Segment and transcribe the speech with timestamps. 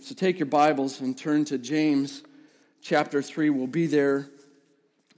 [0.00, 2.22] So take your Bibles and turn to James
[2.82, 3.50] chapter 3.
[3.50, 4.28] We'll be there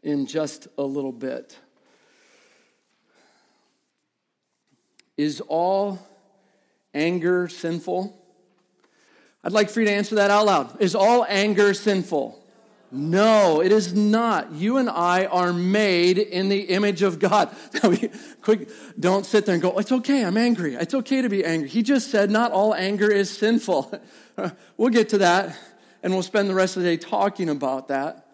[0.02, 1.58] in just a little bit.
[5.16, 5.98] Is all
[6.94, 8.24] anger sinful?
[9.42, 10.80] I'd like for you to answer that out loud.
[10.80, 12.42] Is all anger sinful?
[12.90, 14.52] No, it is not.
[14.52, 17.54] You and I are made in the image of God.
[18.42, 20.74] Quick, don't sit there and go, it's okay, I'm angry.
[20.74, 21.68] It's okay to be angry.
[21.68, 23.92] He just said not all anger is sinful.
[24.78, 25.54] we'll get to that,
[26.02, 28.24] and we'll spend the rest of the day talking about that.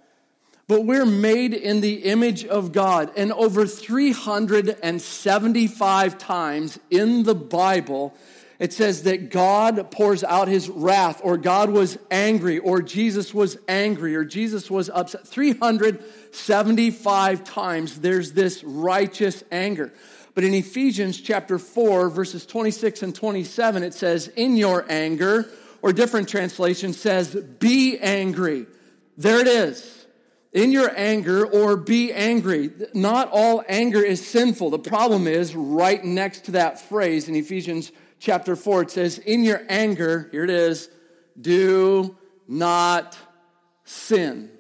[0.67, 3.11] But we're made in the image of God.
[3.17, 8.15] And over 375 times in the Bible,
[8.59, 13.57] it says that God pours out his wrath, or God was angry, or Jesus was
[13.67, 15.27] angry, or Jesus was upset.
[15.27, 19.93] 375 times there's this righteous anger.
[20.35, 25.49] But in Ephesians chapter 4, verses 26 and 27, it says, In your anger,
[25.83, 28.67] or different translation says, Be angry.
[29.17, 30.07] There it is.
[30.53, 32.71] In your anger, or be angry.
[32.95, 34.71] Not all anger is sinful.
[34.71, 39.45] The problem is right next to that phrase in Ephesians chapter 4, it says, In
[39.45, 40.89] your anger, here it is,
[41.41, 43.17] do not
[43.85, 44.51] sin.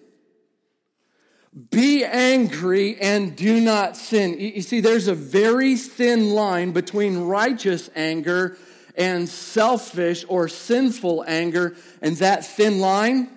[1.70, 4.38] Be angry and do not sin.
[4.41, 8.56] You see, there's a very thin line between righteous anger
[8.96, 13.30] and selfish or sinful anger, and that thin line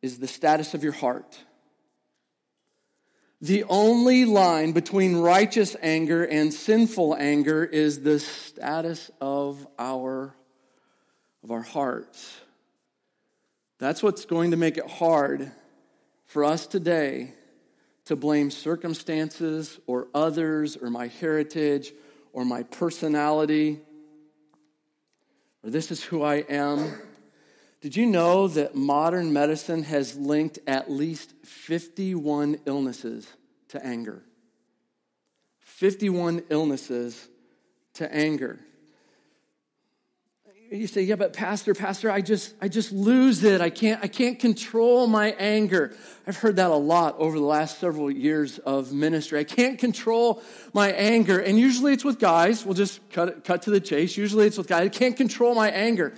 [0.00, 1.38] is the status of your heart.
[3.40, 10.34] The only line between righteous anger and sinful anger is the status of our,
[11.42, 12.38] of our hearts.
[13.78, 15.50] That's what's going to make it hard
[16.26, 17.32] for us today
[18.04, 21.92] to blame circumstances or others or my heritage
[22.32, 23.80] or my personality
[25.62, 26.90] or this is who I am.
[27.80, 33.26] Did you know that modern medicine has linked at least 51 illnesses
[33.68, 34.22] to anger?
[35.60, 37.28] 51 illnesses
[37.94, 38.58] to anger.
[40.70, 43.60] You say, yeah, but pastor, pastor, I just, I just lose it.
[43.60, 45.96] I can't, I can't control my anger.
[46.28, 49.40] I've heard that a lot over the last several years of ministry.
[49.40, 50.42] I can't control
[50.72, 51.40] my anger.
[51.40, 52.64] And usually it's with guys.
[52.64, 54.16] We'll just cut, cut to the chase.
[54.16, 54.86] Usually it's with guys.
[54.86, 56.12] I can't control my anger.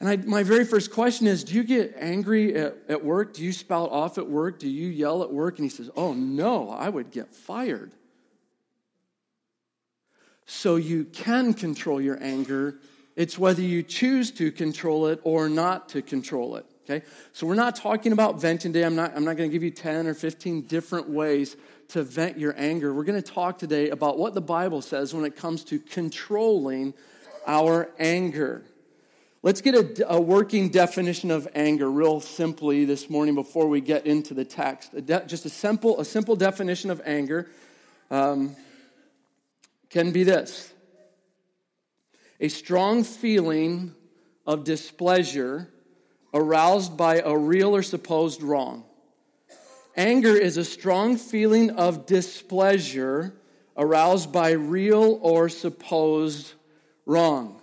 [0.00, 3.34] And I, my very first question is Do you get angry at, at work?
[3.34, 4.58] Do you spout off at work?
[4.58, 5.58] Do you yell at work?
[5.58, 7.92] And he says, Oh, no, I would get fired.
[10.46, 12.78] So you can control your anger.
[13.16, 16.64] It's whether you choose to control it or not to control it.
[16.88, 17.04] Okay?
[17.32, 18.86] So we're not talking about venting today.
[18.86, 21.56] I'm not, I'm not going to give you 10 or 15 different ways
[21.88, 22.94] to vent your anger.
[22.94, 26.94] We're going to talk today about what the Bible says when it comes to controlling
[27.46, 28.62] our anger.
[29.48, 34.04] Let's get a, a, working definition of anger real simply this morning before we get
[34.04, 34.92] into the text.
[34.92, 37.48] A de- just a simple, a simple definition of anger
[38.10, 38.54] um,
[39.88, 40.70] can be this
[42.38, 43.94] a strong feeling
[44.46, 45.70] of displeasure
[46.34, 48.84] aroused by a real or supposed wrong.
[49.96, 53.32] Anger is a strong feeling of displeasure
[53.78, 56.52] aroused by real or supposed
[57.06, 57.57] wrong.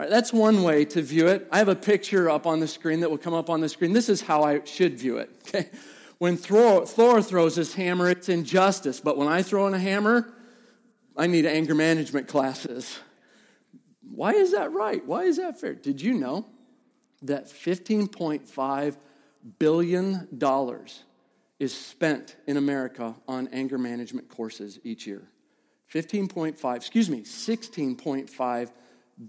[0.00, 1.46] All right, that's one way to view it.
[1.52, 3.92] I have a picture up on the screen that will come up on the screen.
[3.92, 5.30] This is how I should view it.
[5.54, 5.68] Okay?
[6.16, 8.98] When Thor, Thor throws his hammer, it's injustice.
[8.98, 10.32] But when I throw in a hammer,
[11.18, 12.98] I need anger management classes.
[14.10, 15.04] Why is that right?
[15.04, 15.74] Why is that fair?
[15.74, 16.46] Did you know
[17.20, 18.96] that $15.5
[19.58, 20.28] billion
[21.58, 25.28] is spent in America on anger management courses each year?
[25.92, 28.70] 15.5, excuse me, 16.5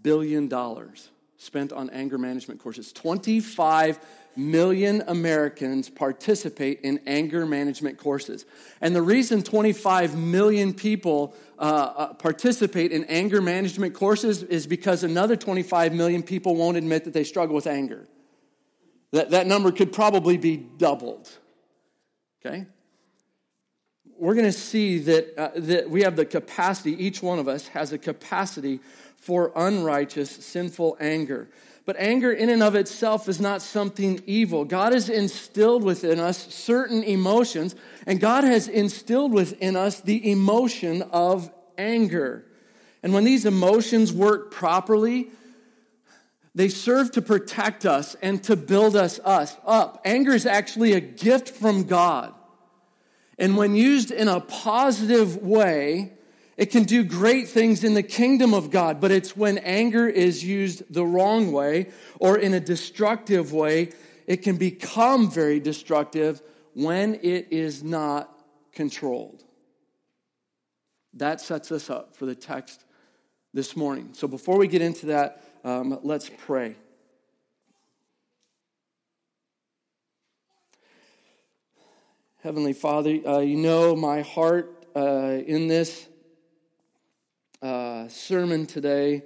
[0.04, 2.92] billion dollars spent on anger management courses.
[2.94, 4.00] 25
[4.36, 8.46] million Americans participate in anger management courses.
[8.80, 15.04] And the reason 25 million people uh, uh, participate in anger management courses is because
[15.04, 18.08] another 25 million people won't admit that they struggle with anger.
[19.12, 21.30] That, that number could probably be doubled.
[22.46, 22.66] Okay?
[24.18, 27.68] We're going to see that, uh, that we have the capacity, each one of us
[27.70, 28.80] has a capacity
[29.22, 31.48] for unrighteous, sinful anger.
[31.86, 34.66] But anger, in and of itself, is not something evil.
[34.66, 37.76] God has instilled within us certain emotions,
[38.06, 42.46] and God has instilled within us the emotion of anger.
[43.04, 45.30] And when these emotions work properly,
[46.54, 50.02] they serve to protect us and to build us, up.
[50.04, 52.34] Anger is actually a gift from God.
[53.38, 56.14] And when used in a positive way,
[56.58, 60.44] It can do great things in the kingdom of God, but it's when anger is
[60.44, 61.90] used the wrong way
[62.20, 63.92] or in a destructive way,
[64.28, 66.42] it can become very destructive
[66.74, 68.30] when it is not
[68.74, 69.44] controlled.
[71.14, 72.84] That sets us up for the text
[73.54, 74.10] this morning.
[74.14, 76.76] So before we get into that, um, let's pray.
[82.44, 86.08] Heavenly Father, uh, you know my heart uh, in this
[88.12, 89.24] sermon today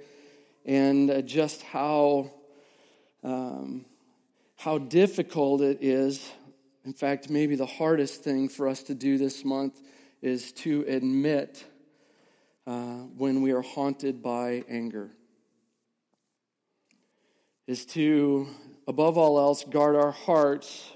[0.64, 2.30] and uh, just how,
[3.22, 3.84] um,
[4.56, 6.30] how difficult it is.
[6.84, 9.80] In fact, maybe the hardest thing for us to do this month
[10.22, 11.64] is to admit
[12.66, 15.10] uh, when we are haunted by anger,
[17.66, 18.48] is to,
[18.88, 20.90] above all else, guard our hearts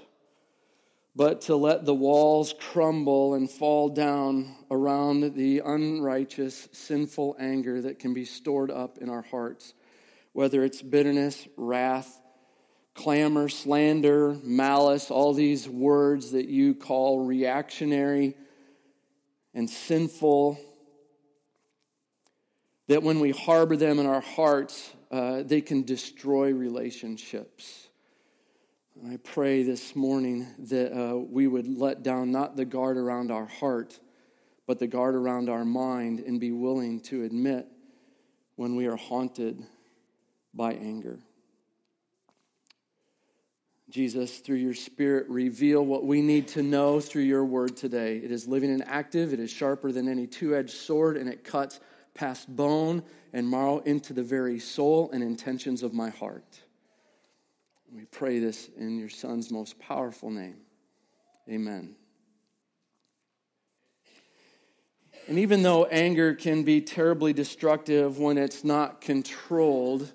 [1.15, 7.99] but to let the walls crumble and fall down around the unrighteous, sinful anger that
[7.99, 9.73] can be stored up in our hearts,
[10.31, 12.21] whether it's bitterness, wrath,
[12.93, 18.35] clamor, slander, malice, all these words that you call reactionary
[19.53, 20.57] and sinful,
[22.87, 27.89] that when we harbor them in our hearts, uh, they can destroy relationships.
[29.09, 33.47] I pray this morning that uh, we would let down not the guard around our
[33.47, 33.99] heart,
[34.67, 37.65] but the guard around our mind and be willing to admit
[38.57, 39.65] when we are haunted
[40.53, 41.17] by anger.
[43.89, 48.17] Jesus, through your Spirit, reveal what we need to know through your word today.
[48.17, 51.43] It is living and active, it is sharper than any two edged sword, and it
[51.43, 51.79] cuts
[52.13, 53.01] past bone
[53.33, 56.61] and marrow into the very soul and intentions of my heart.
[57.93, 60.57] We pray this in your Son's most powerful name.
[61.49, 61.95] Amen.
[65.27, 70.11] And even though anger can be terribly destructive when it's not controlled,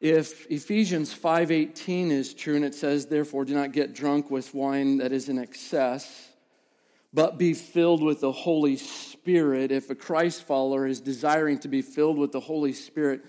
[0.00, 4.96] if Ephesians 5:18 is true and it says therefore do not get drunk with wine
[4.98, 6.30] that is in excess,
[7.12, 11.82] but be filled with the Holy Spirit, if a Christ follower is desiring to be
[11.82, 13.24] filled with the Holy Spirit,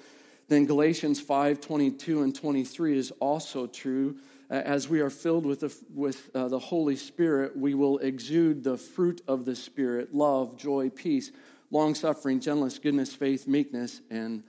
[0.47, 4.17] then Galatians 5 22 and 23 is also true.
[4.49, 8.77] As we are filled with the, with, uh, the Holy Spirit, we will exude the
[8.77, 11.31] fruit of the Spirit love, joy, peace,
[11.71, 14.43] long suffering, gentleness, goodness, faith, meekness, and,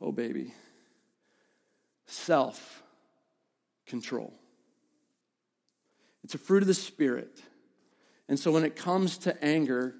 [0.00, 0.54] oh baby,
[2.06, 2.82] self
[3.86, 4.32] control.
[6.24, 7.42] It's a fruit of the Spirit.
[8.28, 9.96] And so when it comes to anger,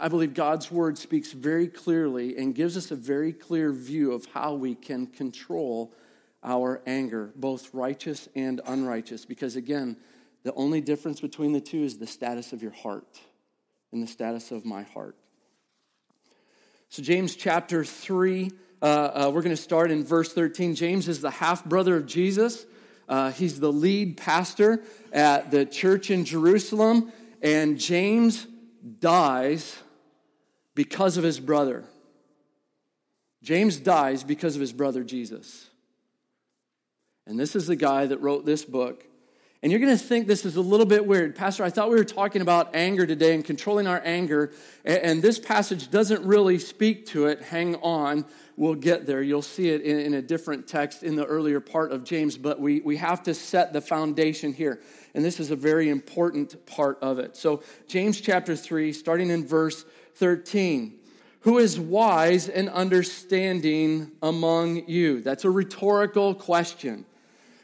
[0.00, 4.26] I believe God's word speaks very clearly and gives us a very clear view of
[4.26, 5.92] how we can control
[6.42, 9.24] our anger, both righteous and unrighteous.
[9.24, 9.96] Because again,
[10.42, 13.18] the only difference between the two is the status of your heart
[13.92, 15.16] and the status of my heart.
[16.90, 18.50] So, James chapter 3,
[18.80, 20.74] uh, uh, we're going to start in verse 13.
[20.74, 22.66] James is the half brother of Jesus.
[23.08, 24.82] Uh, he's the lead pastor
[25.12, 27.10] at the church in Jerusalem.
[27.42, 28.46] And James
[29.00, 29.76] dies
[30.74, 31.84] because of his brother.
[33.42, 35.68] James dies because of his brother Jesus.
[37.26, 39.04] And this is the guy that wrote this book.
[39.62, 41.34] And you're going to think this is a little bit weird.
[41.34, 44.52] Pastor, I thought we were talking about anger today and controlling our anger,
[44.84, 47.40] and this passage doesn't really speak to it.
[47.40, 48.26] Hang on,
[48.58, 49.22] we'll get there.
[49.22, 52.82] You'll see it in, a different text in the earlier part of James, but we,
[52.82, 54.82] we have to set the foundation here.
[55.14, 57.34] And this is a very important part of it.
[57.34, 60.98] So, James chapter 3, starting in verse 13.
[61.40, 65.20] Who is wise and understanding among you?
[65.20, 67.04] That's a rhetorical question.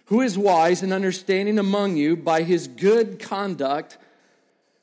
[0.06, 3.96] Who is wise and understanding among you by his good conduct?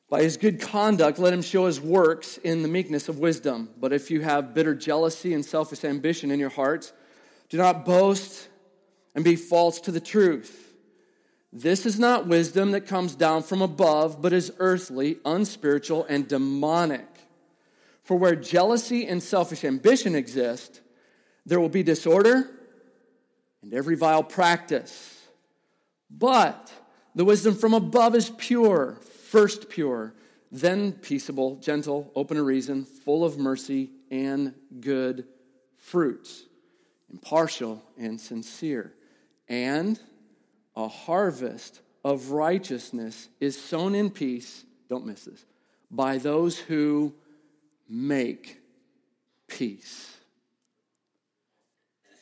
[0.10, 3.70] By his good conduct, let him show his works in the meekness of wisdom.
[3.78, 6.94] But if you have bitter jealousy and selfish ambition in your hearts,
[7.50, 8.48] do not boast
[9.14, 10.74] and be false to the truth.
[11.52, 17.08] This is not wisdom that comes down from above, but is earthly, unspiritual, and demonic.
[18.08, 20.80] For where jealousy and selfish ambition exist,
[21.46, 22.50] there will be disorder
[23.62, 25.28] and every vile practice.
[26.10, 26.72] But
[27.16, 30.14] the wisdom from above is pure, first pure,
[30.54, 35.26] then peaceable, gentle, open to reason, full of mercy and good
[35.76, 36.44] fruits,
[37.12, 38.94] impartial and sincere.
[39.50, 40.00] And
[40.78, 45.46] a harvest of righteousness is sown in peace, don't miss this,
[45.92, 47.14] by those who
[47.90, 48.60] make
[49.48, 50.16] peace.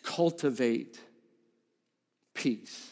[0.04, 1.00] Cultivate
[2.34, 2.92] peace.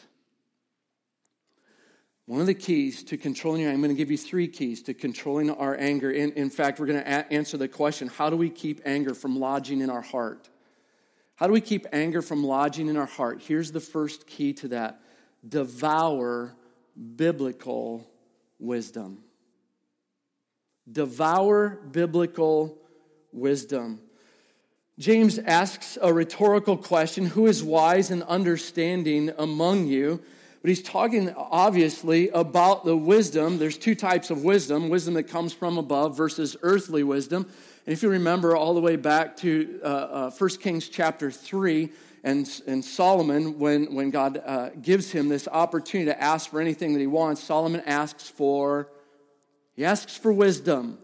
[2.26, 4.94] One of the keys to controlling your I'm going to give you three keys to
[4.94, 6.10] controlling our anger.
[6.10, 9.14] In, in fact, we're going to a- answer the question how do we keep anger
[9.14, 10.48] from lodging in our heart?
[11.36, 13.42] How do we keep anger from lodging in our heart?
[13.42, 15.00] Here's the first key to that
[15.46, 16.54] devour
[17.16, 18.08] biblical
[18.58, 19.18] wisdom.
[20.90, 22.78] Devour biblical
[23.32, 24.00] wisdom.
[24.98, 30.22] James asks a rhetorical question Who is wise and understanding among you?
[30.62, 33.58] But he's talking obviously about the wisdom.
[33.58, 37.46] There's two types of wisdom wisdom that comes from above versus earthly wisdom.
[37.86, 41.90] And if you remember all the way back to uh, uh, 1 Kings chapter 3,
[42.22, 46.94] and, and Solomon, when, when God uh, gives him this opportunity to ask for anything
[46.94, 48.88] that he wants, Solomon asks for,
[49.74, 50.98] he asks for wisdom.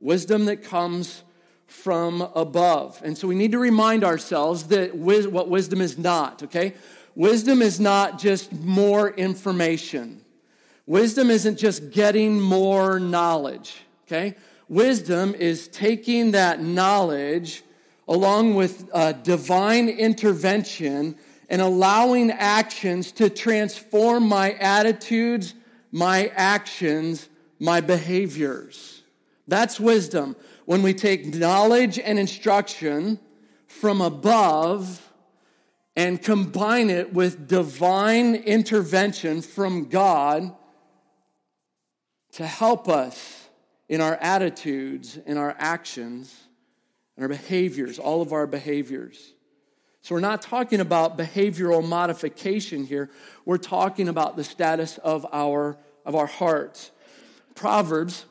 [0.00, 1.22] Wisdom that comes
[1.66, 3.00] from above.
[3.04, 6.74] And so we need to remind ourselves that what wisdom is not, okay?
[7.14, 10.22] Wisdom is not just more information.
[10.86, 14.36] Wisdom isn't just getting more knowledge, okay?
[14.68, 17.64] Wisdom is taking that knowledge
[18.06, 21.16] along with uh, divine intervention
[21.48, 25.54] and allowing actions to transform my attitudes,
[25.90, 29.02] my actions, my behaviors.
[29.48, 30.36] That's wisdom.
[30.64, 33.20] When we take knowledge and instruction
[33.66, 35.02] from above
[35.94, 40.54] and combine it with divine intervention from God
[42.32, 43.48] to help us
[43.88, 46.34] in our attitudes, in our actions,
[47.16, 49.32] and our behaviors, all of our behaviors.
[50.02, 53.10] So we're not talking about behavioral modification here.
[53.44, 56.90] We're talking about the status of our, of our hearts.
[57.56, 58.26] Proverbs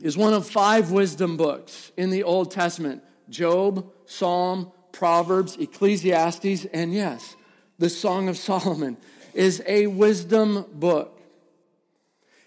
[0.00, 6.92] is one of five wisdom books in the Old Testament Job, Psalm, Proverbs, Ecclesiastes, and
[6.92, 7.36] yes,
[7.78, 8.96] the Song of Solomon
[9.34, 11.20] is a wisdom book.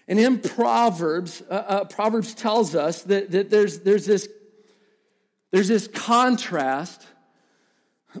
[0.06, 4.28] And in Proverbs, uh, uh, Proverbs tells us that, that there's, there's, this,
[5.50, 7.06] there's this contrast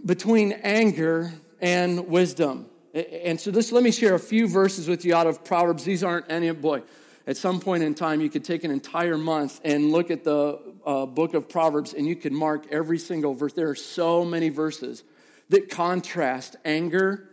[0.04, 2.66] between anger and wisdom.
[2.94, 5.84] And so this, let me share a few verses with you out of Proverbs.
[5.84, 6.82] These aren't any, boy,
[7.26, 10.60] at some point in time, you could take an entire month and look at the
[10.84, 13.54] uh, book of Proverbs and you could mark every single verse.
[13.54, 15.02] There are so many verses
[15.48, 17.28] that contrast anger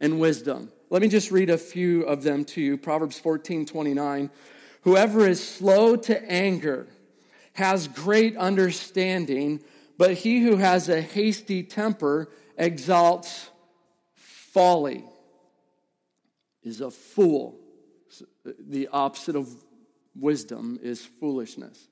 [0.00, 0.72] and wisdom.
[0.90, 2.76] Let me just read a few of them to you.
[2.76, 4.30] Proverbs 14 29.
[4.82, 6.86] Whoever is slow to anger
[7.54, 9.60] has great understanding,
[9.98, 13.50] but he who has a hasty temper exalts
[14.14, 15.04] folly,
[16.62, 17.58] is a fool.
[18.58, 19.48] The opposite of
[20.18, 21.88] wisdom is foolishness.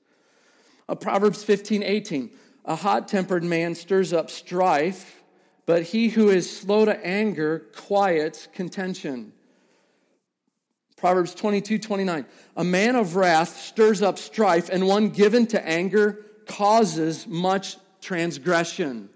[0.87, 2.31] Uh, Proverbs 15, 18.
[2.65, 5.21] A hot tempered man stirs up strife,
[5.65, 9.33] but he who is slow to anger quiets contention.
[10.97, 12.25] Proverbs 22, 29.
[12.57, 19.09] A man of wrath stirs up strife, and one given to anger causes much transgression.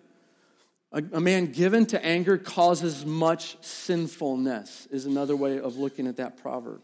[0.92, 6.18] A, a, man given to anger causes much sinfulness, is another way of looking at
[6.18, 6.82] that proverb.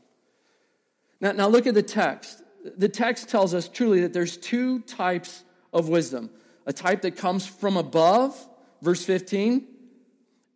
[1.22, 2.44] Now, now look at the text
[2.78, 6.30] the text tells us truly that there's two types of wisdom
[6.68, 8.36] a type that comes from above,
[8.82, 9.68] verse 15,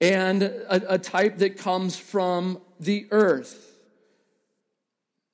[0.02, 3.78] and a, a type that comes from the earth.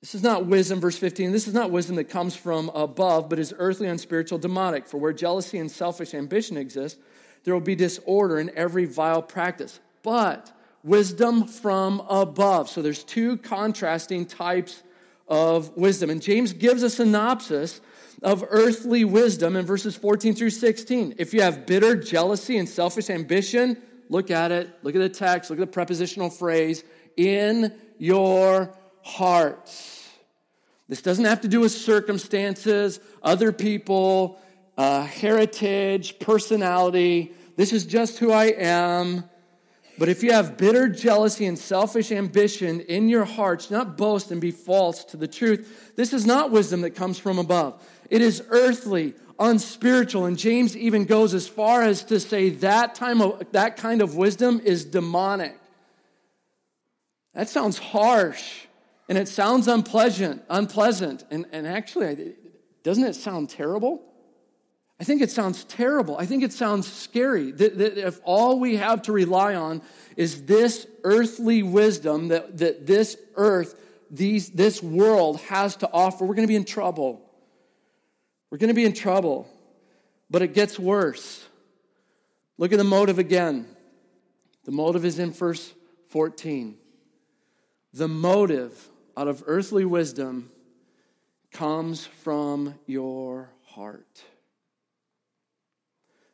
[0.02, 1.32] This is not wisdom, verse 15.
[1.32, 4.86] This is not wisdom that comes from above, but is earthly, unspiritual, demonic.
[4.86, 6.98] For where jealousy and selfish ambition exist,
[7.44, 9.80] there will be disorder in every vile practice.
[10.02, 10.52] But
[10.84, 12.68] wisdom from above.
[12.68, 14.82] So there's two contrasting types
[15.28, 16.10] of wisdom.
[16.10, 17.80] And James gives a synopsis
[18.22, 21.16] of earthly wisdom in verses 14 through 16.
[21.18, 23.76] If you have bitter jealousy and selfish ambition,
[24.08, 26.84] look at it, look at the text, look at the prepositional phrase,
[27.16, 30.08] in your hearts.
[30.88, 34.40] This doesn't have to do with circumstances, other people,
[34.78, 37.32] uh, heritage, personality.
[37.56, 39.24] This is just who I am.
[39.98, 44.40] But if you have bitter jealousy and selfish ambition in your hearts, not boast and
[44.40, 47.82] be false to the truth, this is not wisdom that comes from above.
[48.10, 50.26] It is earthly, unspiritual.
[50.26, 54.16] And James even goes as far as to say that, time of, that kind of
[54.16, 55.58] wisdom is demonic.
[57.34, 58.66] That sounds harsh
[59.08, 61.24] and it sounds unpleasant, unpleasant.
[61.30, 62.34] And, and actually,
[62.82, 64.02] doesn't it sound terrible?
[64.98, 66.16] I think it sounds terrible.
[66.16, 69.82] I think it sounds scary that, that, if all we have to rely on
[70.16, 73.78] is this earthly wisdom that, that this earth,
[74.10, 77.20] these, this world has to offer, we're going to be in trouble.
[78.50, 79.48] We're going to be in trouble.
[80.30, 81.44] But it gets worse.
[82.56, 83.66] Look at the motive again.
[84.64, 85.74] The motive is in verse
[86.08, 86.76] 14.
[87.92, 90.50] The motive out of earthly wisdom
[91.52, 94.24] comes from your heart.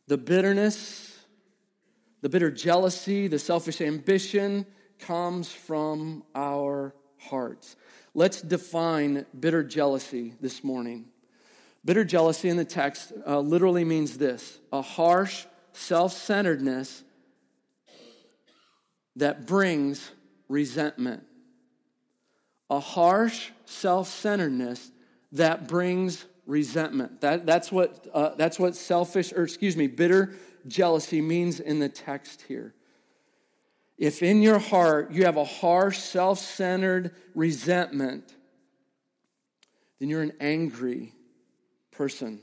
[0.08, 1.16] The bitterness,
[2.20, 4.66] the bitter jealousy, the selfish ambition
[4.98, 7.76] comes from our hearts.
[8.14, 11.06] Let's define bitter jealousy this morning.
[11.84, 17.02] Bitter jealousy in the text uh, literally means this a harsh self centeredness
[19.16, 20.10] that brings
[20.48, 21.24] resentment.
[22.70, 24.90] A harsh self centeredness
[25.32, 27.22] that brings resentment.
[27.22, 30.34] That, that's, what, uh, that's what selfish, or excuse me, bitter
[30.68, 32.74] jealousy means in the text here.
[33.96, 38.34] If in your heart you have a harsh, self centered resentment,
[39.98, 41.14] then you're an angry
[41.90, 42.40] person.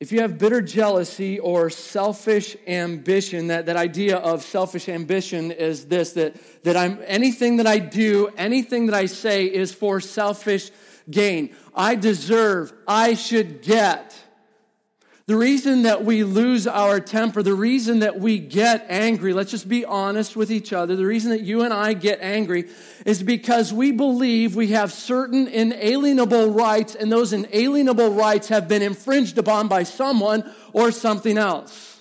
[0.00, 5.86] If you have bitter jealousy or selfish ambition, that, that idea of selfish ambition is
[5.86, 10.70] this that, that I'm anything that I do, anything that I say is for selfish
[11.10, 11.54] gain.
[11.74, 14.16] I deserve, I should get.
[15.28, 19.68] The reason that we lose our temper, the reason that we get angry, let's just
[19.68, 20.96] be honest with each other.
[20.96, 22.70] The reason that you and I get angry
[23.04, 28.80] is because we believe we have certain inalienable rights, and those inalienable rights have been
[28.80, 32.00] infringed upon by someone or something else.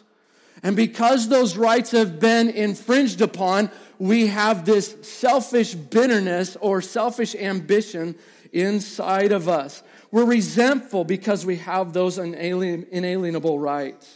[0.63, 7.35] And because those rights have been infringed upon, we have this selfish bitterness or selfish
[7.35, 8.15] ambition
[8.53, 9.83] inside of us.
[10.11, 14.13] We're resentful because we have those inalienable rights.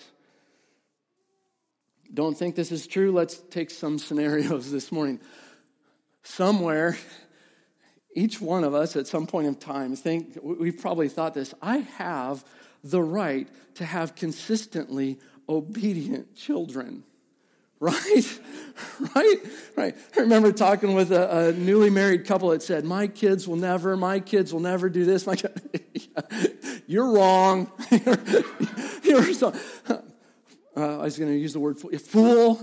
[2.14, 3.12] Don't think this is true?
[3.12, 5.20] Let's take some scenarios this morning.
[6.24, 6.98] Somewhere,
[8.14, 11.78] each one of us at some point in time think we've probably thought this I
[11.98, 12.44] have
[12.84, 17.04] the right to have consistently obedient children.
[17.82, 18.40] Right?
[19.16, 19.38] Right?
[19.76, 19.96] Right.
[20.16, 23.96] I remember talking with a, a, newly married couple that said, My kids will never,
[23.98, 25.28] my kids will never do this.
[25.28, 25.36] My
[26.88, 27.70] You're wrong.
[29.04, 29.54] you're, so,
[29.88, 29.98] uh,
[30.76, 32.60] I was going to use the word fool.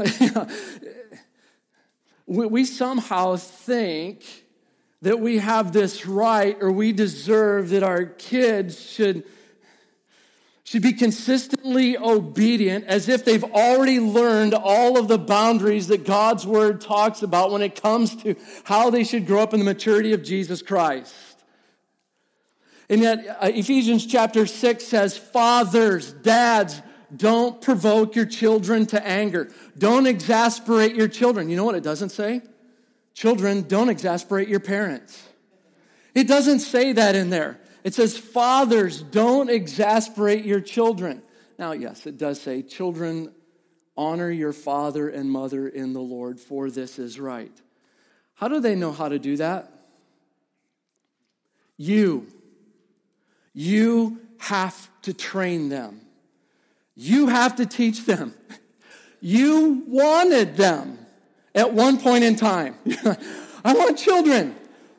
[2.27, 4.25] we, we somehow think
[5.03, 9.25] that we have this right or we deserve that our kids should
[10.69, 16.47] should be consistently obedient as if they've already learned all of the boundaries that God's
[16.47, 20.13] word talks about when it comes to how they should grow up in the maturity
[20.13, 21.15] of Jesus Christ.
[22.91, 26.83] And yet, uh, Ephesians chapter 6 says, Fathers, dads,
[27.17, 29.51] don't provoke your children to anger.
[29.79, 31.49] Don't exasperate your children.
[31.49, 32.43] You know what it doesn't say?
[33.15, 35.27] Children, don't exasperate your parents.
[36.15, 37.59] It doesn't say that in there.
[37.89, 41.23] It says, Fathers, don't exasperate your children.
[41.59, 43.33] Now, yes, it does say, Children,
[43.97, 47.51] honor your father and mother in the Lord, for this is right.
[48.35, 49.73] How do they know how to do that?
[51.79, 52.27] You.
[53.55, 56.03] You have to train them.
[56.95, 58.35] You have to teach them.
[59.21, 60.97] You wanted them
[61.53, 62.77] at one point in time.
[63.65, 64.55] I want children.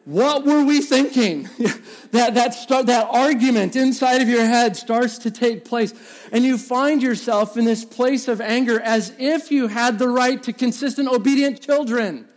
[0.09, 1.43] What were we thinking?
[2.13, 5.93] that, that, start, that argument inside of your head starts to take place.
[6.31, 10.41] And you find yourself in this place of anger as if you had the right
[10.41, 12.27] to consistent, obedient children.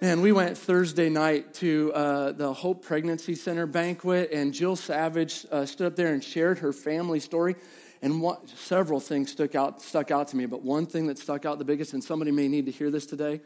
[0.00, 5.44] Man, we went Thursday night to uh, the Hope Pregnancy Center banquet, and Jill Savage
[5.52, 7.56] uh, stood up there and shared her family story.
[8.00, 11.44] And what, several things stuck out, stuck out to me, but one thing that stuck
[11.44, 13.42] out the biggest, and somebody may need to hear this today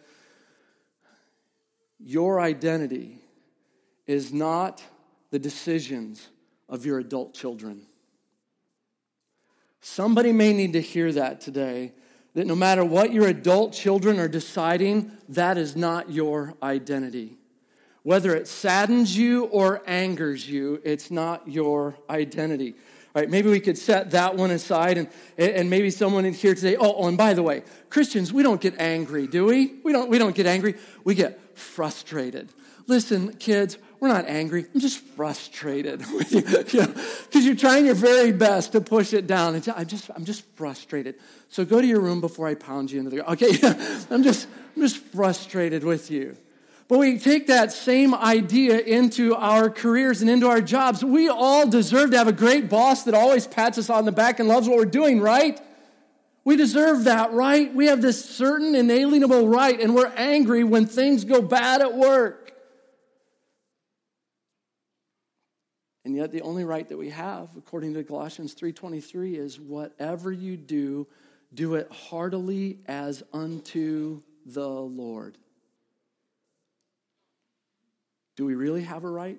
[2.00, 3.18] your identity
[4.08, 4.82] is not
[5.30, 6.28] the decisions
[6.68, 7.82] of your adult children.
[9.80, 11.92] Somebody may need to hear that today
[12.34, 17.36] that no matter what your adult children are deciding, that is not your identity.
[18.02, 22.74] Whether it saddens you or angers you, it's not your identity.
[23.14, 26.54] All right, maybe we could set that one aside and, and maybe someone in here
[26.54, 29.74] today, oh, oh, and by the way, Christians, we don't get angry, do we?
[29.82, 30.76] We don't, we don't get angry.
[31.04, 32.52] We get frustrated.
[32.86, 34.66] Listen, kids, we're not angry.
[34.72, 39.12] I'm just frustrated with you, because you know, you're trying your very best to push
[39.12, 39.54] it down.
[39.54, 41.16] And I'm just, I'm just frustrated.
[41.48, 43.30] So go to your room before I pound you into the.
[43.32, 43.50] Okay,
[44.10, 46.36] I'm just, I'm just frustrated with you.
[46.88, 51.04] But we take that same idea into our careers and into our jobs.
[51.04, 54.40] We all deserve to have a great boss that always pats us on the back
[54.40, 55.60] and loves what we're doing, right?
[56.44, 57.74] We deserve that, right?
[57.74, 62.37] We have this certain inalienable right, and we're angry when things go bad at work.
[66.08, 70.56] And yet the only right that we have, according to Colossians 3:23, is whatever you
[70.56, 71.06] do,
[71.52, 75.36] do it heartily as unto the Lord.
[78.36, 79.38] Do we really have a right?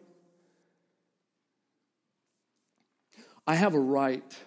[3.48, 4.38] I have a right.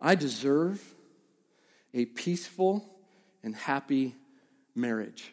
[0.00, 0.94] I deserve
[1.92, 2.88] a peaceful
[3.42, 4.14] and happy
[4.76, 5.32] marriage.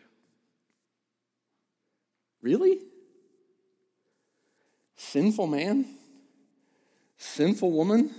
[2.41, 2.79] Really?
[5.01, 5.85] Sinful man?
[7.17, 8.11] Sinful woman?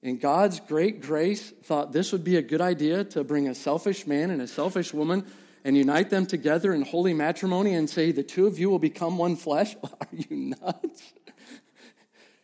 [0.00, 4.06] In God's great grace, thought this would be a good idea to bring a selfish
[4.06, 5.26] man and a selfish woman
[5.64, 9.18] and unite them together in holy matrimony and say, the two of you will become
[9.18, 9.76] one flesh?
[9.82, 11.12] Are you nuts?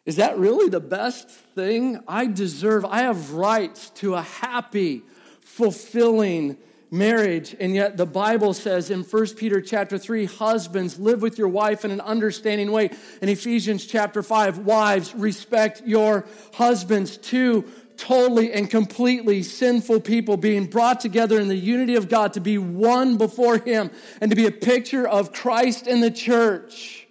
[0.04, 2.02] Is that really the best thing?
[2.08, 5.02] I deserve, I have rights to a happy,
[5.40, 6.58] fulfilling
[6.94, 7.54] marriage.
[7.58, 11.84] And yet the Bible says in 1 Peter chapter 3, husbands, live with your wife
[11.84, 12.90] in an understanding way.
[13.20, 17.16] In Ephesians chapter 5, wives, respect your husbands.
[17.16, 17.64] Two
[17.96, 22.58] totally and completely sinful people being brought together in the unity of God to be
[22.58, 27.06] one before Him and to be a picture of Christ in the church.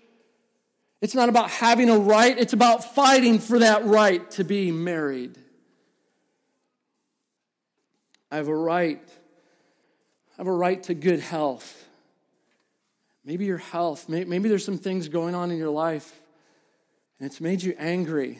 [1.01, 5.37] It's not about having a right, it's about fighting for that right to be married.
[8.31, 9.01] I have a right.
[10.33, 11.87] I have a right to good health.
[13.25, 16.19] Maybe your health, maybe there's some things going on in your life
[17.19, 18.39] and it's made you angry.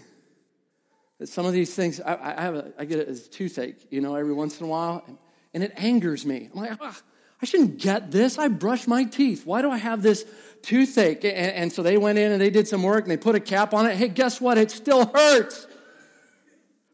[1.19, 4.01] That some of these things, I, I have a, I get it as toothache, you
[4.01, 5.17] know, every once in a while, and,
[5.53, 6.49] and it angers me.
[6.53, 7.01] I'm like, ah,
[7.41, 8.37] I shouldn't get this.
[8.37, 9.45] I brush my teeth.
[9.45, 10.25] Why do I have this
[10.63, 11.23] toothache.
[11.25, 13.39] And, and so they went in and they did some work and they put a
[13.39, 13.95] cap on it.
[13.95, 14.57] Hey, guess what?
[14.57, 15.67] It still hurts.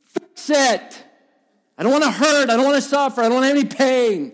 [0.03, 1.03] Fix it.
[1.77, 2.49] I don't want to hurt.
[2.49, 3.21] I don't want to suffer.
[3.21, 4.33] I don't want any pain.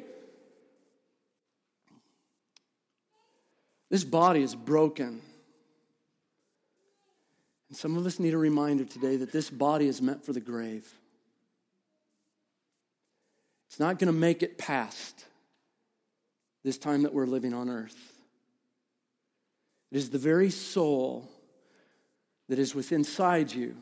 [3.90, 5.22] This body is broken.
[7.70, 10.40] And some of us need a reminder today that this body is meant for the
[10.40, 10.92] grave.
[13.68, 15.26] It's not going to make it past
[16.64, 18.14] this time that we're living on earth.
[19.92, 21.30] It is the very soul
[22.50, 23.76] that is within inside you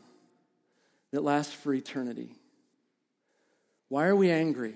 [1.12, 2.34] that lasts for eternity.
[3.88, 4.74] Why are we angry?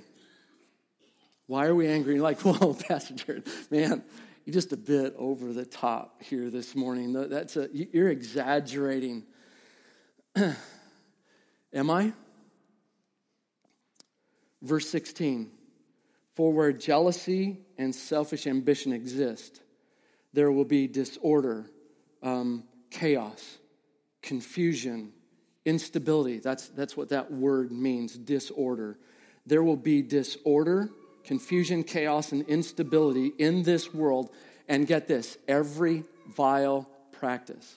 [1.47, 2.21] Why are we angry?
[2.21, 4.05] Like, well, Pastor Jared, man,
[4.53, 7.13] just a bit over the top here this morning.
[7.13, 9.25] That's a, you're exaggerating.
[10.37, 12.13] Am I?
[14.63, 15.51] Verse 16
[16.35, 19.61] For where jealousy and selfish ambition exist,
[20.33, 21.71] there will be disorder,
[22.23, 23.59] um, chaos,
[24.23, 25.13] confusion,
[25.65, 26.39] instability.
[26.39, 28.99] That's, that's what that word means disorder.
[29.47, 30.91] There will be disorder,
[31.29, 34.31] confusion, chaos, and instability in this world.
[34.67, 37.77] And get this every vile practice.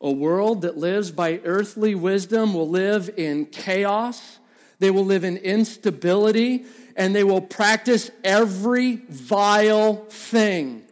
[0.00, 4.38] A world that lives by earthly wisdom will live in chaos,
[4.78, 6.64] they will live in instability,
[6.96, 10.82] and they will practice every vile thing.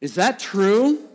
[0.00, 1.09] Is that true?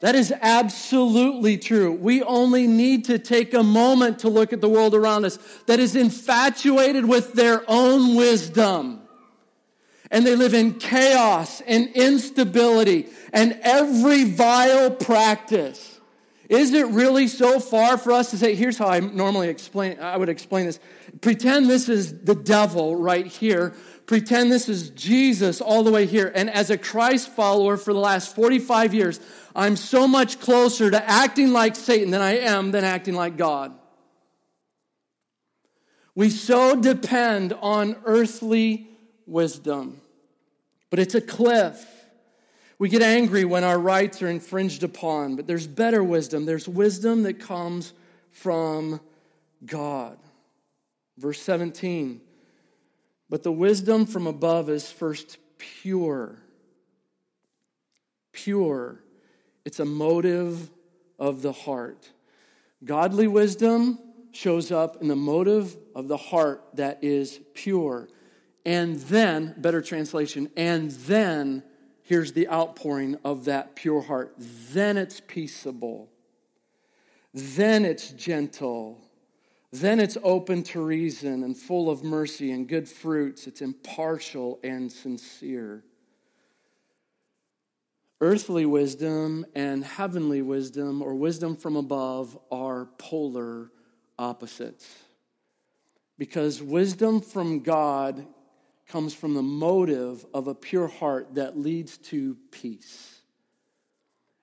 [0.00, 1.92] That is absolutely true.
[1.92, 5.78] We only need to take a moment to look at the world around us that
[5.78, 9.02] is infatuated with their own wisdom.
[10.10, 16.00] And they live in chaos and instability and every vile practice.
[16.48, 20.16] Is it really so far for us to say, here's how I normally explain, I
[20.16, 20.80] would explain this.
[21.20, 23.74] Pretend this is the devil right here
[24.10, 26.32] pretend this is Jesus all the way here.
[26.34, 29.20] And as a Christ follower for the last 45 years,
[29.54, 33.72] I'm so much closer to acting like Satan than I am than acting like God.
[36.16, 38.88] We so depend on earthly
[39.26, 40.00] wisdom,
[40.90, 41.80] but it's a cliff.
[42.80, 46.46] We get angry when our rights are infringed upon, but there's better wisdom.
[46.46, 47.92] There's wisdom that comes
[48.32, 49.00] from
[49.64, 50.18] God.
[51.16, 52.22] Verse 17
[53.30, 56.36] but the wisdom from above is first pure.
[58.32, 59.02] Pure.
[59.64, 60.70] It's a motive
[61.18, 62.10] of the heart.
[62.84, 63.98] Godly wisdom
[64.32, 68.08] shows up in the motive of the heart that is pure.
[68.66, 71.62] And then, better translation, and then
[72.02, 74.34] here's the outpouring of that pure heart.
[74.38, 76.10] Then it's peaceable.
[77.32, 79.00] Then it's gentle.
[79.72, 83.46] Then it's open to reason and full of mercy and good fruits.
[83.46, 85.84] It's impartial and sincere.
[88.20, 93.70] Earthly wisdom and heavenly wisdom, or wisdom from above, are polar
[94.18, 94.86] opposites.
[96.18, 98.26] Because wisdom from God
[98.88, 103.22] comes from the motive of a pure heart that leads to peace.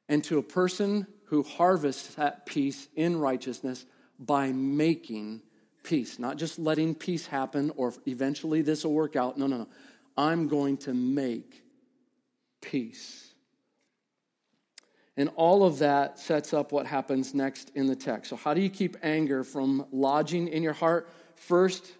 [0.09, 3.85] And to a person who harvests that peace in righteousness,
[4.19, 5.41] by making
[5.83, 9.37] peace, not just letting peace happen or eventually this will work out.
[9.37, 9.67] No, no, no.
[10.17, 11.63] I'm going to make
[12.61, 13.33] peace.
[15.15, 18.29] And all of that sets up what happens next in the text.
[18.29, 21.09] So, how do you keep anger from lodging in your heart?
[21.35, 21.91] First,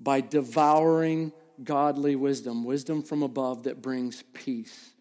[0.00, 4.92] by devouring godly wisdom, wisdom from above that brings peace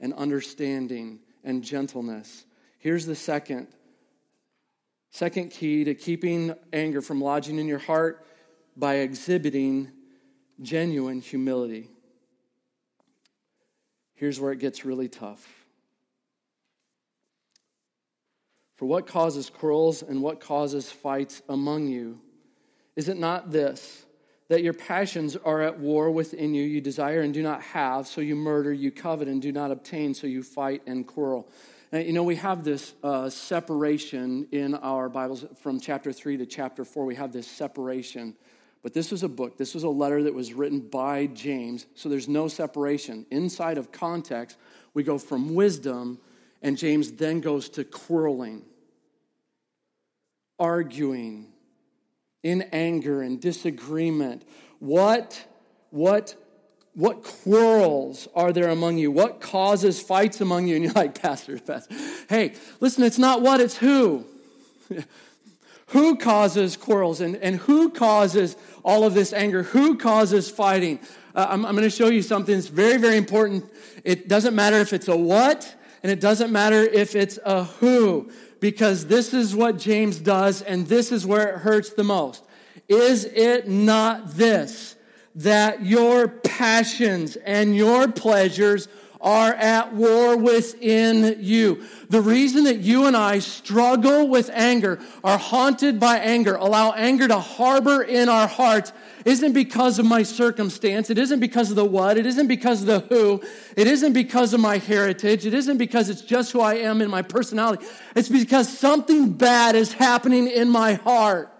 [0.00, 2.46] and understanding and gentleness.
[2.78, 3.68] Here's the second.
[5.10, 8.24] Second key to keeping anger from lodging in your heart
[8.76, 9.90] by exhibiting
[10.62, 11.88] genuine humility.
[14.14, 15.46] Here's where it gets really tough.
[18.76, 22.20] For what causes quarrels and what causes fights among you?
[22.96, 24.04] Is it not this?
[24.50, 26.64] that your passions are at war within you.
[26.64, 28.72] You desire and do not have, so you murder.
[28.72, 31.48] You covet and do not obtain, so you fight and quarrel.
[31.92, 36.84] You know, we have this uh, separation in our Bibles from chapter 3 to chapter
[36.84, 37.04] 4.
[37.04, 38.36] We have this separation.
[38.84, 42.08] But this was a book, this was a letter that was written by James, so
[42.08, 43.26] there's no separation.
[43.32, 44.56] Inside of context,
[44.94, 46.20] we go from wisdom,
[46.62, 48.62] and James then goes to quarreling,
[50.60, 51.48] arguing,
[52.44, 54.44] in anger and disagreement?
[54.78, 55.44] What,
[55.90, 56.36] what,
[56.94, 59.10] what quarrels are there among you?
[59.10, 60.76] What causes fights among you?
[60.76, 61.94] And you're like, Pastor, Pastor.
[62.28, 64.24] Hey, listen, it's not what, it's who.
[65.88, 69.62] who causes quarrels and, and who causes all of this anger?
[69.62, 71.00] Who causes fighting?
[71.34, 73.64] Uh, I'm, I'm going to show you something that's very, very important.
[74.04, 78.30] It doesn't matter if it's a what, and it doesn't matter if it's a who
[78.60, 82.44] because this is what James does, and this is where it hurts the most.
[82.88, 84.96] Is it not this,
[85.36, 88.88] that your passions and your pleasures
[89.20, 91.84] are at war within you.
[92.08, 97.28] The reason that you and I struggle with anger, are haunted by anger, allow anger
[97.28, 98.92] to harbor in our hearts,
[99.26, 101.10] isn't because of my circumstance.
[101.10, 102.16] It isn't because of the what.
[102.16, 103.42] It isn't because of the who.
[103.76, 105.44] It isn't because of my heritage.
[105.44, 107.84] It isn't because it's just who I am in my personality.
[108.16, 111.59] It's because something bad is happening in my heart.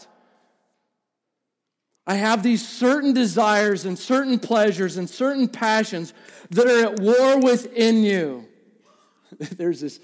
[2.10, 6.12] I have these certain desires and certain pleasures and certain passions
[6.50, 8.48] that are at war within you.
[9.38, 10.00] There's this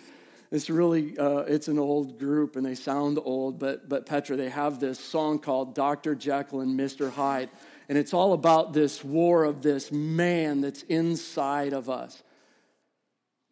[0.52, 4.50] it's really uh, it's an old group and they sound old but but petra they
[4.50, 7.50] have this song called dr jekyll and mr hyde.
[7.88, 12.22] And it's all about this war of this man that's inside of us.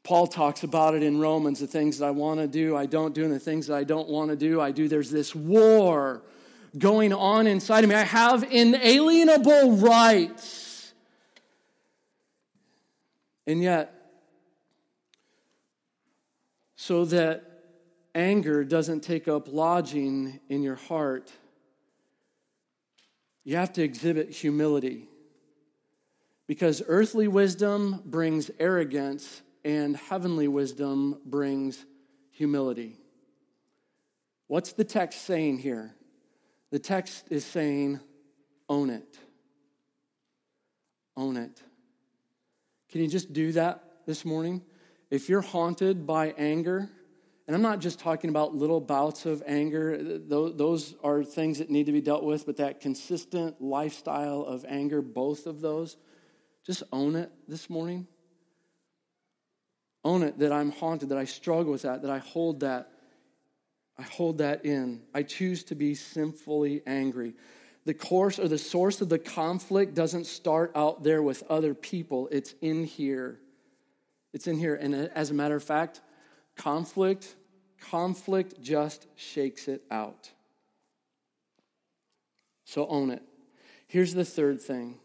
[0.04, 3.16] Paul talks about it in romans the things that i want to do i don't
[3.16, 4.86] do and the things that i don't want to do i do.
[4.86, 6.22] There's this war
[6.78, 10.92] going on inside of me i have inalienable rights
[13.46, 13.94] and yet
[16.76, 17.54] so that
[18.14, 21.32] anger doesn't take up lodging in your heart,
[23.42, 25.08] you have to exhibit humility.
[26.46, 31.87] Because earthly wisdom brings arrogance, and heavenly wisdom brings
[32.32, 32.98] humility.
[34.46, 35.94] What's the text saying here?
[36.74, 38.00] The text is saying,
[38.68, 39.16] own it.
[41.16, 41.62] Own it.
[42.90, 44.60] Can you just do that this morning?
[45.08, 46.90] If you're haunted by anger,
[47.46, 51.87] and I'm not just talking about little bouts of anger, those are things that need
[51.87, 55.96] to be dealt with, but that consistent lifestyle of anger, both of those,
[56.66, 58.08] just own it this morning.
[60.02, 62.90] Own it that I'm haunted, that I struggle with that, that I hold that.
[63.98, 65.02] I hold that in.
[65.14, 67.35] I choose to be sinfully angry.
[67.85, 72.28] The course or the source of the conflict doesn't start out there with other people,
[72.33, 73.40] it's in here.
[74.33, 74.74] It's in here.
[74.74, 76.00] And as a matter of fact,
[76.57, 77.37] conflict,
[77.78, 80.30] conflict just shakes it out.
[82.64, 83.22] So own it.
[83.87, 84.98] Here's the third thing.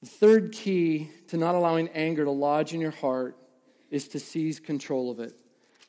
[0.00, 3.36] The third key to not allowing anger to lodge in your heart
[3.90, 5.34] is to seize control of it.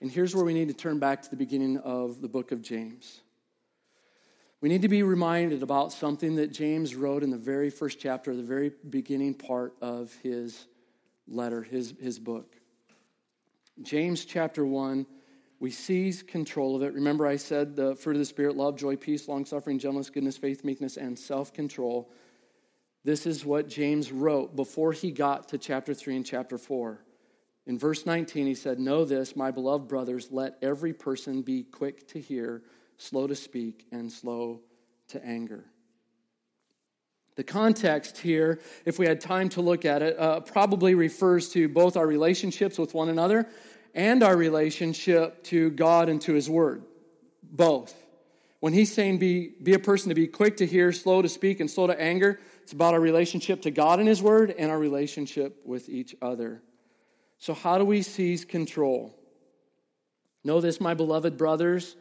[0.02, 2.62] And here's where we need to turn back to the beginning of the book of
[2.62, 3.22] James.
[4.62, 8.36] We need to be reminded about something that James wrote in the very first chapter,
[8.36, 10.68] the very beginning part of his
[11.28, 12.56] letter, his, his book.
[13.82, 15.06] James chapter 1,
[15.60, 16.94] we seize control of it.
[16.94, 20.38] Remember, I said the fruit of the Spirit love, joy, peace, long suffering, gentleness, goodness,
[20.38, 22.10] faith, meekness, and self control.
[23.04, 27.02] This is what James wrote before he got to chapter 3 and chapter 4.
[27.70, 32.08] In verse 19, he said, Know this, my beloved brothers, let every person be quick
[32.08, 32.64] to hear,
[32.98, 34.62] slow to speak, and slow
[35.10, 35.66] to anger.
[37.36, 41.70] The context here, if we had time to look at it, uh, probably refers to
[41.70, 43.48] both our relationships with one another
[43.94, 46.82] and our relationship to God and to His Word.
[47.44, 47.94] Both.
[48.62, 51.60] When he's saying be, be a person to be quick to hear, slow to speak,
[51.60, 54.80] and slow to anger, it's about our relationship to God and His Word and our
[54.80, 56.64] relationship with each other.
[57.40, 59.16] So, how do we seize control?
[60.44, 61.96] Know this, my beloved brothers.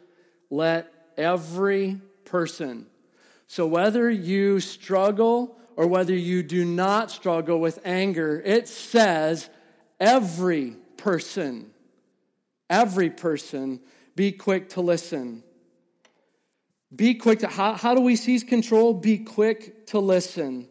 [0.51, 2.87] Let every person,
[3.47, 9.49] so whether you struggle or whether you do not struggle with anger, it says
[9.99, 11.71] every person,
[12.69, 13.81] every person,
[14.17, 15.43] be quick to listen.
[16.95, 18.95] Be quick to, how, how do we seize control?
[18.95, 20.69] Be quick to listen.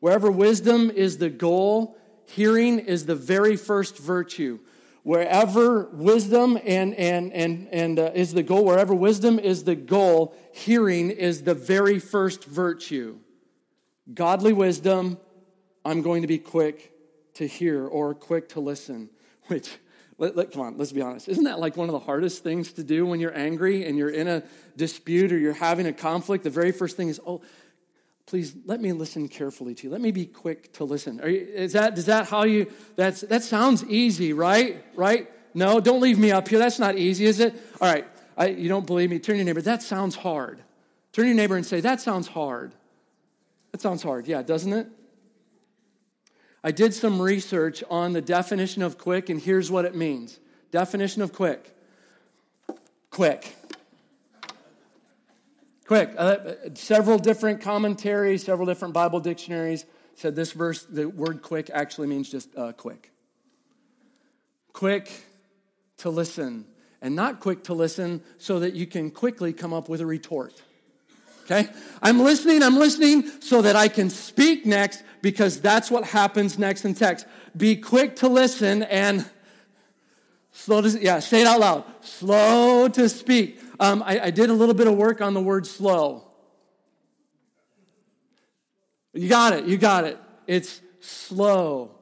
[0.00, 4.58] Wherever wisdom is the goal, hearing is the very first virtue.
[5.02, 10.34] Wherever wisdom and, and, and, and uh, is the goal, wherever wisdom is the goal,
[10.52, 13.18] hearing is the very first virtue.
[14.12, 15.18] Godly wisdom,
[15.84, 16.92] I'm going to be quick
[17.34, 19.10] to hear or quick to listen,
[19.46, 19.70] which
[20.18, 21.28] let, let, come on, let's be honest.
[21.28, 24.10] Isn't that like one of the hardest things to do when you're angry and you're
[24.10, 24.42] in a
[24.76, 26.42] dispute or you're having a conflict?
[26.42, 27.42] The very first thing is, oh,
[28.26, 29.90] please let me listen carefully to you.
[29.90, 31.20] Let me be quick to listen.
[31.24, 34.84] You, is that, is that how you, that's, that sounds easy, right?
[34.94, 35.30] Right?
[35.54, 36.58] No, don't leave me up here.
[36.58, 37.54] That's not easy, is it?
[37.80, 39.18] All right, I, you don't believe me.
[39.18, 39.62] Turn your neighbor.
[39.62, 40.60] That sounds hard.
[41.12, 42.74] Turn your neighbor and say, that sounds hard.
[43.72, 44.26] That sounds hard.
[44.26, 44.88] Yeah, doesn't it?
[46.62, 50.38] I did some research on the definition of quick, and here's what it means.
[50.72, 51.72] Definition of quick
[53.16, 53.56] quick.
[55.86, 56.14] Quick.
[56.16, 62.06] Uh, several different commentaries, several different Bible dictionaries said this verse, the word quick actually
[62.08, 63.12] means just uh, quick.
[64.72, 65.12] Quick
[65.98, 66.64] to listen,
[67.00, 70.54] and not quick to listen so that you can quickly come up with a retort.
[71.44, 71.68] Okay?
[72.02, 76.84] I'm listening, I'm listening so that I can speak next because that's what happens next
[76.84, 77.26] in text.
[77.56, 79.24] Be quick to listen and
[80.52, 81.84] slow to, yeah, say it out loud.
[82.00, 83.60] Slow to speak.
[83.78, 86.24] Um, I, I did a little bit of work on the word slow.
[89.12, 90.18] You got it, you got it.
[90.46, 91.92] It's slow.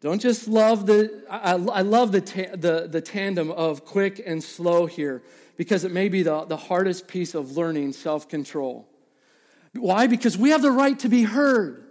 [0.00, 4.42] Don't just love the, I, I love the, ta- the, the tandem of quick and
[4.42, 5.22] slow here
[5.56, 8.88] because it may be the, the hardest piece of learning self control.
[9.74, 10.06] Why?
[10.06, 11.84] Because we have the right to be heard.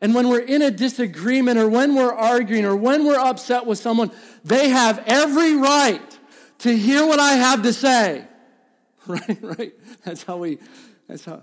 [0.00, 3.78] And when we're in a disagreement or when we're arguing or when we're upset with
[3.78, 4.10] someone,
[4.44, 6.18] they have every right
[6.60, 8.26] to hear what I have to say.
[9.06, 9.72] Right, right?
[10.04, 10.58] That's how we,
[11.08, 11.42] that's how.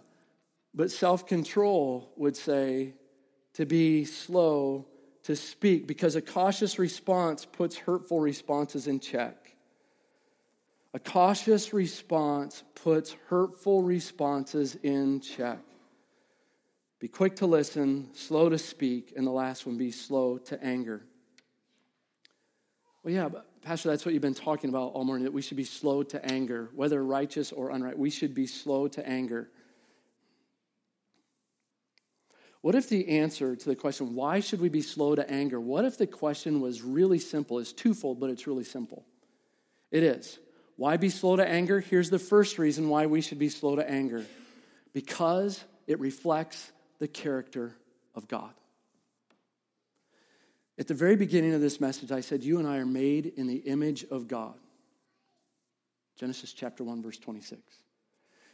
[0.75, 2.93] But self control would say
[3.53, 4.85] to be slow
[5.23, 9.55] to speak because a cautious response puts hurtful responses in check.
[10.93, 15.59] A cautious response puts hurtful responses in check.
[16.99, 21.01] Be quick to listen, slow to speak, and the last one, be slow to anger.
[23.03, 25.57] Well, yeah, but Pastor, that's what you've been talking about all morning, that we should
[25.57, 27.97] be slow to anger, whether righteous or unright.
[27.97, 29.49] We should be slow to anger.
[32.61, 35.59] What if the answer to the question, why should we be slow to anger?
[35.59, 37.59] What if the question was really simple?
[37.59, 39.03] It's twofold, but it's really simple.
[39.91, 40.39] It is.
[40.77, 41.81] Why be slow to anger?
[41.81, 44.25] Here's the first reason why we should be slow to anger
[44.93, 47.75] because it reflects the character
[48.15, 48.53] of God.
[50.79, 53.47] At the very beginning of this message, I said, You and I are made in
[53.47, 54.55] the image of God.
[56.17, 57.61] Genesis chapter 1, verse 26.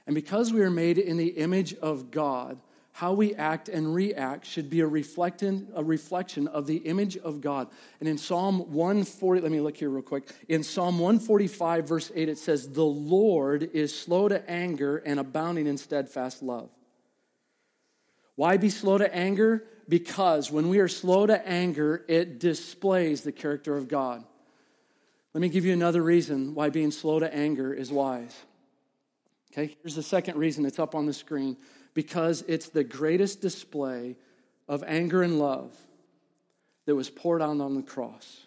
[0.06, 2.60] And because we are made in the image of God,
[2.92, 7.42] how we act and react should be a, reflecting, a reflection of the image of
[7.42, 7.68] God.
[8.00, 10.30] And in Psalm 140, let me look here real quick.
[10.48, 15.66] In Psalm 145, verse 8, it says, The Lord is slow to anger and abounding
[15.66, 16.70] in steadfast love.
[18.36, 19.66] Why be slow to anger?
[19.88, 24.24] Because when we are slow to anger, it displays the character of God.
[25.34, 28.36] Let me give you another reason why being slow to anger is wise.
[29.52, 31.58] Okay, here's the second reason, it's up on the screen
[31.94, 34.16] because it's the greatest display
[34.68, 35.76] of anger and love
[36.86, 38.42] that was poured out on the cross.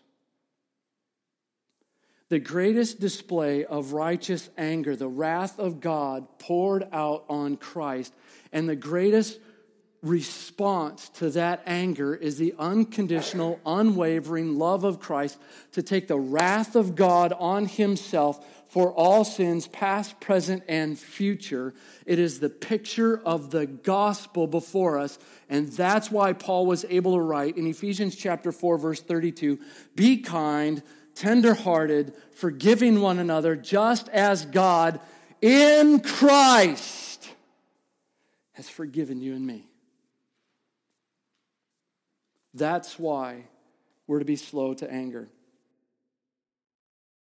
[2.29, 8.13] The greatest display of righteous anger, the wrath of God poured out on Christ,
[8.53, 9.39] and the greatest
[10.03, 15.39] response to that anger is the unconditional, unwavering love of Christ
[15.73, 21.73] to take the wrath of God on himself for all sins, past, present, and future.
[22.05, 25.19] It is the picture of the gospel before us.
[25.49, 29.59] And that's why Paul was able to write in Ephesians chapter 4, verse 32
[29.95, 30.83] Be kind,
[31.15, 35.01] tenderhearted, forgiving one another, just as God
[35.41, 37.31] in Christ
[38.53, 39.69] has forgiven you and me.
[42.57, 43.45] That's why
[44.07, 45.29] we're to be slow to anger.